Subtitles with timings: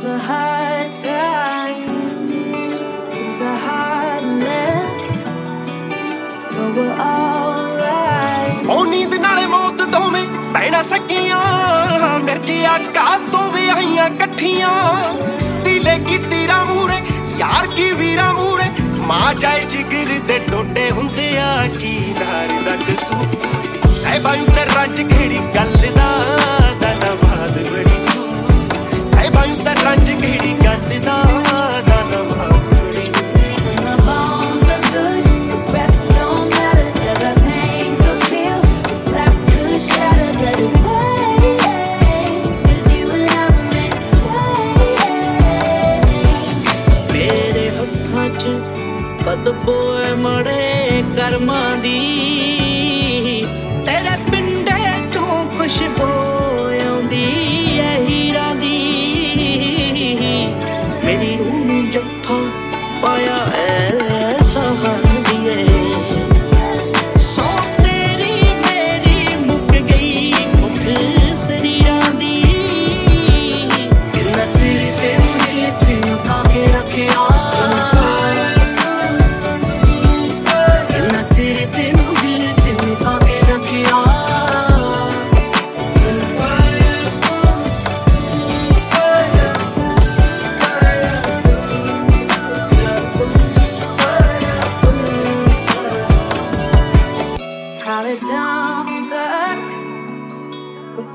[0.00, 2.44] the hard times,
[3.12, 5.02] took a hard left,
[6.50, 8.68] but we're alright.
[8.68, 11.40] ਉਹ ਨੀਂਦ ਨਾਲੇ ਮੌਤ ਦੋਵੇਂ ਪੈਣਾ ਸਕੀਆਂ
[12.24, 14.70] ਮਿਰਜੀ ਆਕਾਸ਼ ਤੋਂ ਵੀ ਆਈਆਂ ਇਕੱਠੀਆਂ
[15.64, 17.00] ਦਿਲੇ ਕੀ ਤੀਰਾ ਮੂਰੇ
[17.38, 18.70] ਯਾਰ ਕੀ ਵੀਰਾ ਮੂਰੇ
[19.06, 21.66] ਮਾਂ ਜਾਏ ਜਿਗਰ ਦੇ ਟੋਟੇ ਹੁੰਦੇ ਆ
[49.31, 49.75] ਬਦਬੋ
[50.17, 51.99] ਮੜੇ ਕਰਮਾਂ ਦੀ।
[53.85, 56.07] ਤੇਰੇ ਪਿੰਡੇ ਚੋਂ ਖੁਸ਼ਬੂ
[56.79, 57.23] ਆਉਂਦੀ
[57.79, 58.79] ਐ ਹੀਰਾਂ ਦੀ।
[61.05, 62.39] ਮੇਰੀ ਰੂਹ ਨੂੰ ਜੱਫਾ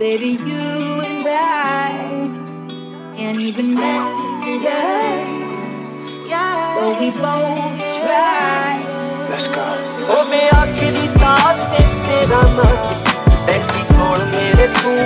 [0.00, 1.02] baby, you
[3.14, 5.50] can't even mess it up.
[6.74, 8.59] But we both try.
[9.40, 9.66] let's go
[10.10, 12.74] ਓ ਮੈਂ ਆਖਰੀ ਸਾਹ ਤੇ ਤੇਰਾ ਨਾਂ
[13.46, 14.96] ਬੈਠੀ ਕੋਲ ਮੇਰੇ ਤੂੰ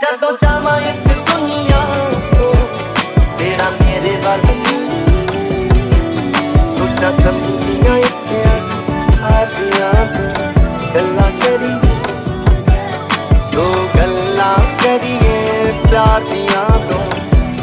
[0.00, 1.80] ਜਦੋਂ ਜਾਵਾਂ ਇਸ ਦੁਨੀਆ
[2.32, 2.52] ਤੋਂ
[3.38, 4.42] ਤੇਰਾ ਮੇਰੇ ਵੱਲ
[6.66, 8.42] ਸੁੱਚਾ ਸਮਝੀਆਂ ਇੱਥੇ
[9.22, 9.92] ਆ ਗਿਆ
[10.94, 11.74] ਗੱਲਾਂ ਕਰੀ
[13.52, 17.02] ਜੋ ਗੱਲਾਂ ਕਰੀਏ ਪਿਆਰ ਦੀਆਂ ਤੋਂ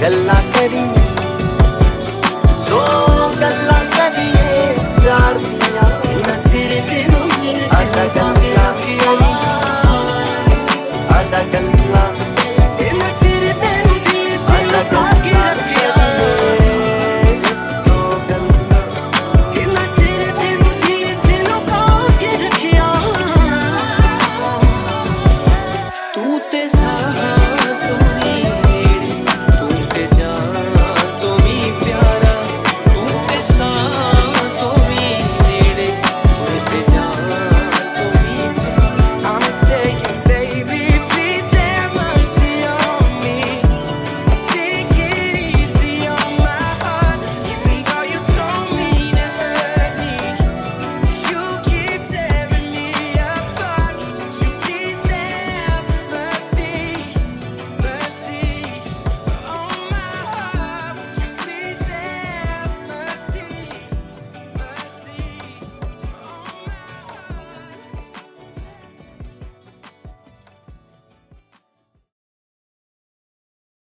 [0.02, 1.01] ਗੱਲਾਂ ਕਰੀਏ